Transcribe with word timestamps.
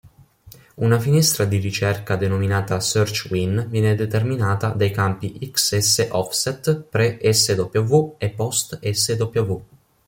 Una 0.77 0.99
finestra 0.99 1.45
di 1.45 1.57
ricerca 1.59 2.15
denominata 2.15 2.75
“search_win” 2.77 3.67
viene 3.67 3.93
determinata 3.93 4.69
dai 4.71 4.89
campi 4.89 5.37
xs_offset, 5.53 6.85
pre_sw 6.91 8.15
e 8.17 8.31
post_sw. 8.33 9.61